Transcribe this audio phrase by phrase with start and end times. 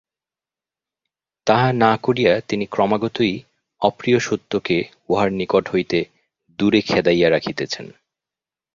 [1.47, 3.33] তাহা না করিয়া তিনি ক্রমাগতই
[3.81, 4.77] অপ্রিয় সত্যকে
[5.09, 5.99] উহার নিকট হইতে
[6.59, 7.85] দূরে খেদাইয়া রাখিতেছেন।